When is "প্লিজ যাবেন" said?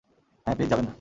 0.55-0.83